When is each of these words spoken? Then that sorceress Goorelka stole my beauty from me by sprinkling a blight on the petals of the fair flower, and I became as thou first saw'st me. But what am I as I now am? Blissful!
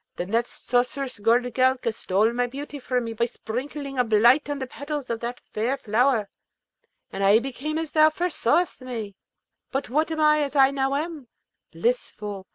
Then 0.15 0.31
that 0.31 0.47
sorceress 0.47 1.19
Goorelka 1.19 1.93
stole 1.93 2.33
my 2.33 2.47
beauty 2.47 2.79
from 2.79 3.03
me 3.03 3.13
by 3.13 3.25
sprinkling 3.25 3.99
a 3.99 4.03
blight 4.03 4.49
on 4.49 4.57
the 4.57 4.65
petals 4.65 5.11
of 5.11 5.19
the 5.19 5.35
fair 5.53 5.77
flower, 5.77 6.27
and 7.11 7.23
I 7.23 7.37
became 7.37 7.77
as 7.77 7.91
thou 7.91 8.09
first 8.09 8.39
saw'st 8.39 8.81
me. 8.81 9.15
But 9.69 9.89
what 9.91 10.09
am 10.09 10.19
I 10.19 10.41
as 10.41 10.55
I 10.55 10.71
now 10.71 10.95
am? 10.95 11.27
Blissful! 11.71 12.47